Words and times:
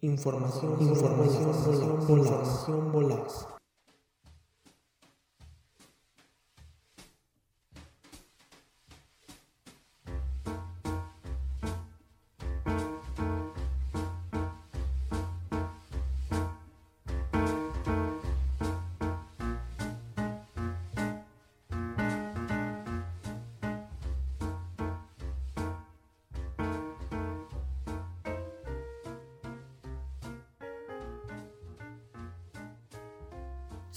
Información, 0.00 0.80
información, 0.80 1.48
información, 1.48 2.18
información, 2.18 3.57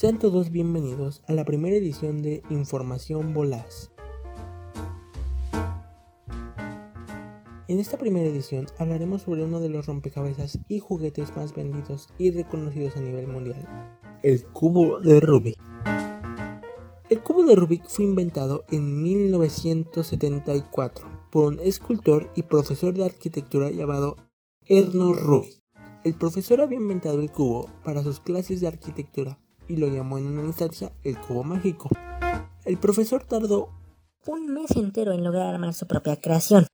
Sean 0.02 0.18
todos 0.18 0.50
bienvenidos 0.50 1.22
a 1.28 1.34
la 1.34 1.46
primera 1.46 1.76
edición 1.76 2.24
de 2.24 2.42
Información 2.50 3.36
Volaz. 3.36 3.92
En 7.68 7.78
esta 7.78 8.00
primera 8.00 8.28
edición 8.28 8.66
hablaremos 8.80 9.22
sobre 9.22 9.44
uno 9.44 9.60
de 9.60 9.70
los 9.70 9.86
rompecabezas 9.86 10.58
y 10.68 10.80
juguetes 10.80 11.38
más 11.38 11.54
vendidos 11.54 12.10
y 12.18 12.32
reconocidos 12.32 12.98
a 12.98 13.02
nivel 13.02 13.28
mundial, 13.28 13.64
el 14.24 14.44
cubo 14.44 15.00
de 15.02 15.20
Rubik. 15.20 15.56
El 17.12 17.22
cubo 17.22 17.44
de 17.44 17.56
Rubik 17.56 17.88
fue 17.88 18.06
inventado 18.06 18.64
en 18.72 19.04
1974 19.04 21.28
por 21.32 21.54
un 21.54 21.60
escultor 21.60 22.32
y 22.36 22.42
profesor 22.42 22.96
de 22.96 23.06
arquitectura 23.06 23.70
llamado 23.70 24.16
Erno 24.66 25.14
Rubik. 25.14 25.62
El 26.04 26.16
profesor 26.16 26.60
había 26.60 26.80
inventado 26.80 27.22
el 27.22 27.32
cubo 27.32 27.70
para 27.84 28.02
sus 28.02 28.20
clases 28.20 28.62
de 28.62 28.68
arquitectura 28.68 29.38
y 29.68 29.78
lo 29.78 29.88
llamó 29.88 30.18
en 30.18 30.28
una 30.28 30.44
instancia 30.44 30.92
el 31.04 31.20
cubo 31.20 31.44
mágico. 31.44 31.90
El 32.66 32.78
profesor 32.78 33.24
tardó 33.24 33.70
un 34.28 34.54
mes 34.54 34.72
entero 34.76 35.14
en 35.14 35.24
lograr 35.24 35.54
armar 35.54 35.74
su 35.74 35.88
propia 35.88 36.16
creación. 36.16 36.68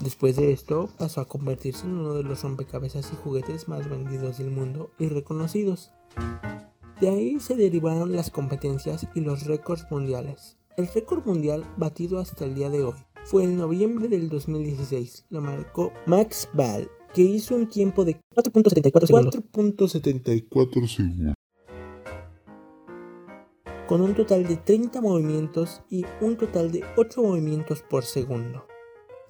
Después 0.00 0.36
de 0.36 0.52
esto, 0.52 0.88
pasó 0.98 1.20
a 1.20 1.28
convertirse 1.28 1.86
en 1.86 1.92
uno 1.92 2.14
de 2.14 2.24
los 2.24 2.42
rompecabezas 2.42 3.12
y 3.12 3.16
juguetes 3.16 3.68
más 3.68 3.88
vendidos 3.88 4.38
del 4.38 4.50
mundo 4.50 4.90
y 4.98 5.08
reconocidos. 5.08 5.92
De 7.00 7.08
ahí 7.08 7.38
se 7.40 7.56
derivaron 7.56 8.16
las 8.16 8.30
competencias 8.30 9.06
y 9.14 9.20
los 9.20 9.44
récords 9.46 9.86
mundiales. 9.90 10.56
El 10.76 10.88
récord 10.88 11.24
mundial 11.26 11.64
batido 11.76 12.18
hasta 12.18 12.44
el 12.44 12.54
día 12.54 12.70
de 12.70 12.84
hoy 12.84 12.94
fue 13.24 13.44
en 13.44 13.58
noviembre 13.58 14.08
del 14.08 14.28
2016. 14.28 15.26
Lo 15.30 15.40
marcó 15.40 15.92
Max 16.06 16.48
Ball, 16.54 16.88
que 17.14 17.22
hizo 17.22 17.54
un 17.54 17.68
tiempo 17.68 18.04
de 18.04 18.20
4.74 18.34 19.06
segundos. 19.06 19.36
4.74 19.52 20.88
segundos 20.88 21.34
con 23.92 24.00
un 24.00 24.14
total 24.14 24.46
de 24.48 24.56
30 24.56 25.02
movimientos 25.02 25.82
y 25.90 26.06
un 26.22 26.38
total 26.38 26.72
de 26.72 26.82
8 26.96 27.22
movimientos 27.22 27.82
por 27.82 28.04
segundo. 28.04 28.66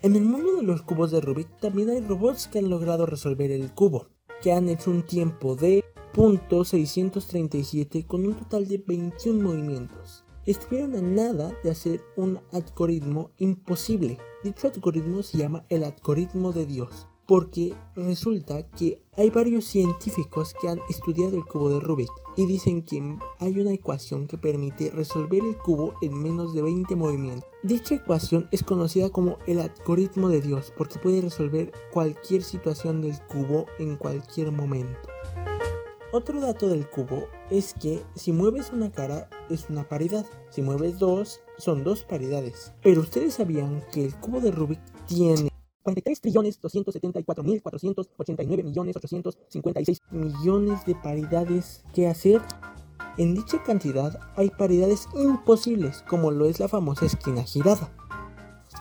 En 0.03 0.15
el 0.15 0.23
mundo 0.23 0.55
de 0.55 0.63
los 0.63 0.83
cubos 0.83 1.11
de 1.11 1.21
Rubik 1.21 1.49
también 1.59 1.91
hay 1.91 2.01
robots 2.01 2.47
que 2.47 2.61
han 2.61 2.71
logrado 2.71 3.05
resolver 3.05 3.51
el 3.51 3.75
cubo, 3.75 4.07
que 4.41 4.53
han 4.53 4.69
hecho 4.69 4.93
un 4.93 5.03
tiempo 5.03 5.57
de 5.57 5.83
.637 6.15 8.07
con 8.07 8.25
un 8.25 8.35
total 8.35 8.69
de 8.69 8.79
21 8.87 9.43
movimientos. 9.43 10.25
Estuvieron 10.47 10.95
a 10.95 11.03
nada 11.03 11.53
de 11.65 11.71
hacer 11.73 12.01
un 12.17 12.39
algoritmo 12.53 13.33
imposible. 13.39 14.17
Dicho 14.45 14.69
algoritmo 14.69 15.25
se 15.25 15.39
llama 15.39 15.67
el 15.71 15.83
algoritmo 15.83 16.53
de 16.53 16.67
Dios, 16.67 17.09
porque 17.27 17.75
resulta 17.95 18.67
que 18.71 19.03
hay 19.17 19.31
varios 19.31 19.65
científicos 19.65 20.55
que 20.61 20.69
han 20.69 20.81
estudiado 20.89 21.37
el 21.37 21.45
cubo 21.45 21.71
de 21.71 21.81
Rubik 21.81 22.11
y 22.37 22.47
dicen 22.47 22.83
que 22.83 23.19
hay 23.39 23.61
una 23.61 23.73
ecuación 23.73 24.27
que 24.27 24.39
permite 24.39 24.91
resolver 24.91 25.43
el 25.45 25.57
cubo 25.57 25.95
en 26.01 26.15
menos 26.15 26.55
de 26.55 26.63
20 26.63 26.97
movimientos. 26.97 27.49
Dicha 27.63 27.97
ecuación 27.97 28.49
es 28.51 28.63
conocida 28.63 29.11
como 29.11 29.39
el 29.47 29.61
algoritmo 29.61 30.29
de 30.29 30.41
Dios 30.41 30.73
porque 30.77 30.99
puede 30.99 31.21
resolver 31.21 31.73
cualquier 31.93 32.43
situación 32.43 33.01
del 33.03 33.19
cubo 33.27 33.67
en 33.79 33.97
cualquier 33.97 34.51
momento. 34.51 34.99
Otro 36.15 36.41
dato 36.41 36.69
del 36.69 36.87
cubo 36.91 37.27
es 37.51 37.73
que 37.73 38.03
si 38.15 38.33
mueves 38.33 38.71
una 38.71 38.91
cara 38.93 39.31
es 39.49 39.71
una 39.71 39.89
paridad, 39.89 40.27
si 40.51 40.61
mueves 40.61 40.99
dos 40.99 41.41
son 41.57 41.85
dos 41.85 42.05
paridades. 42.05 42.75
Pero 42.83 43.01
ustedes 43.01 43.35
sabían 43.35 43.83
que 43.93 44.05
el 44.05 44.15
cubo 44.17 44.41
de 44.41 44.51
Rubik 44.51 44.81
tiene 45.07 45.52
43 45.83 46.21
trillones 46.21 46.61
274 46.61 47.45
mil 47.45 47.63
489 47.63 48.63
millones 48.63 48.97
856 48.97 50.03
millones 50.11 50.85
de 50.87 50.95
paridades 50.95 51.85
que 51.95 52.07
hacer. 52.07 52.41
En 53.19 53.35
dicha 53.35 53.63
cantidad 53.63 54.19
hay 54.37 54.51
paridades 54.51 55.09
imposibles, 55.15 56.03
como 56.09 56.31
lo 56.31 56.47
es 56.47 56.61
la 56.61 56.69
famosa 56.69 57.07
esquina 57.07 57.43
girada. 57.43 57.93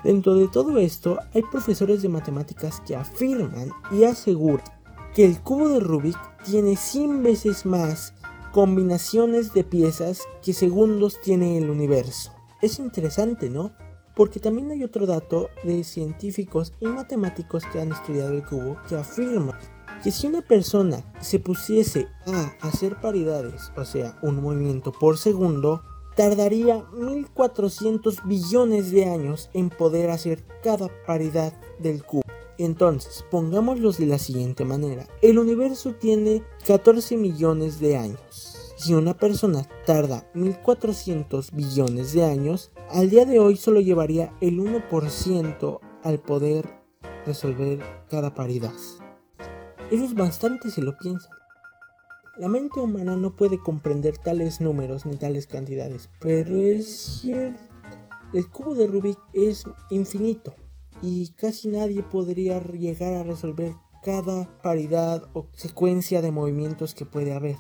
Dentro 0.03 0.35
de 0.35 0.47
todo 0.47 0.77
esto, 0.77 1.19
hay 1.33 1.43
profesores 1.43 2.01
de 2.01 2.09
matemáticas 2.09 2.81
que 2.81 2.95
afirman 2.95 3.71
y 3.91 4.05
aseguran 4.05 4.65
que 5.13 5.25
el 5.25 5.41
cubo 5.41 5.69
de 5.69 5.79
Rubik 5.79 6.17
tiene 6.43 6.77
100 6.77 7.23
veces 7.23 7.65
más 7.65 8.13
combinaciones 8.51 9.53
de 9.53 9.63
piezas 9.63 10.23
que 10.41 10.53
segundos 10.53 11.19
tiene 11.21 11.57
el 11.57 11.69
universo. 11.69 12.31
Es 12.61 12.79
interesante, 12.79 13.49
¿no? 13.49 13.73
Porque 14.15 14.39
también 14.39 14.71
hay 14.71 14.83
otro 14.83 15.05
dato 15.05 15.49
de 15.63 15.83
científicos 15.83 16.73
y 16.79 16.87
matemáticos 16.87 17.63
que 17.71 17.79
han 17.79 17.91
estudiado 17.91 18.33
el 18.33 18.45
cubo 18.45 18.77
que 18.87 18.95
afirma 18.95 19.57
que 20.03 20.11
si 20.11 20.27
una 20.27 20.41
persona 20.41 21.03
se 21.19 21.39
pusiese 21.39 22.07
a 22.25 22.53
hacer 22.61 22.99
paridades, 22.99 23.71
o 23.77 23.85
sea, 23.85 24.17
un 24.21 24.41
movimiento 24.41 24.91
por 24.91 25.17
segundo, 25.17 25.83
tardaría 26.15 26.83
1400 26.93 28.25
billones 28.25 28.91
de 28.91 29.05
años 29.05 29.49
en 29.53 29.69
poder 29.69 30.09
hacer 30.09 30.43
cada 30.63 30.89
paridad 31.05 31.53
del 31.79 32.03
cubo. 32.03 32.21
Entonces, 32.57 33.25
pongámoslos 33.31 33.97
de 33.97 34.05
la 34.05 34.19
siguiente 34.19 34.65
manera. 34.65 35.07
El 35.21 35.39
universo 35.39 35.93
tiene 35.93 36.43
14 36.67 37.17
millones 37.17 37.79
de 37.79 37.97
años. 37.97 38.60
Si 38.81 38.95
una 38.95 39.15
persona 39.15 39.67
tarda 39.85 40.27
1400 40.33 41.51
billones 41.51 42.13
de 42.13 42.25
años, 42.25 42.71
al 42.89 43.11
día 43.11 43.25
de 43.25 43.37
hoy 43.37 43.55
solo 43.55 43.79
llevaría 43.79 44.33
el 44.41 44.59
1% 44.59 45.79
al 46.01 46.19
poder 46.19 46.67
resolver 47.23 47.79
cada 48.09 48.33
paridad. 48.33 48.73
Eso 49.91 50.03
es 50.03 50.15
bastante 50.15 50.71
si 50.71 50.81
lo 50.81 50.97
piensan. 50.97 51.31
La 52.39 52.47
mente 52.47 52.79
humana 52.79 53.15
no 53.15 53.35
puede 53.35 53.59
comprender 53.59 54.17
tales 54.17 54.61
números 54.61 55.05
ni 55.05 55.15
tales 55.15 55.45
cantidades, 55.45 56.09
pero 56.19 56.57
es. 56.57 57.23
El 57.23 58.49
cubo 58.49 58.73
de 58.73 58.87
Rubik 58.87 59.19
es 59.33 59.63
infinito 59.91 60.55
y 61.03 61.29
casi 61.33 61.67
nadie 61.67 62.01
podría 62.01 62.59
llegar 62.63 63.13
a 63.13 63.23
resolver 63.23 63.75
cada 64.01 64.57
paridad 64.63 65.29
o 65.33 65.45
secuencia 65.51 66.23
de 66.23 66.31
movimientos 66.31 66.95
que 66.95 67.05
puede 67.05 67.35
haber. 67.35 67.57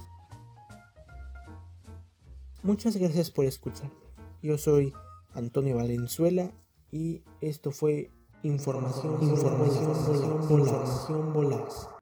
Muchas 2.63 2.95
gracias 2.95 3.31
por 3.31 3.45
escucharme. 3.45 3.95
Yo 4.41 4.57
soy 4.57 4.93
Antonio 5.33 5.77
Valenzuela 5.77 6.51
y 6.91 7.23
esto 7.41 7.71
fue 7.71 8.11
Información, 8.43 9.21
información, 9.21 9.89
información, 9.89 11.31
información, 11.31 12.00